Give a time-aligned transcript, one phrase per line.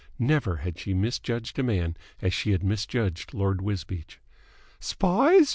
[0.17, 4.19] Never had she misjudged a man as she had misjudged Lord Wisbeach.
[4.79, 5.49] "Spies?"